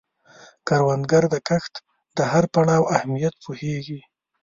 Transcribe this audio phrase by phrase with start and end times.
[0.67, 1.73] کروندګر د کښت
[2.17, 3.99] د هر پړاو اهمیت پوهیږي